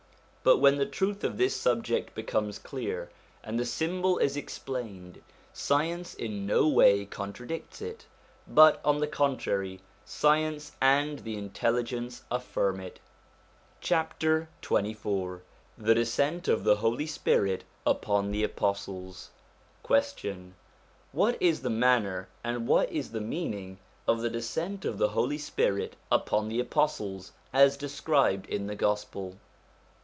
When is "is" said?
4.17-4.35, 21.39-21.61, 22.91-23.11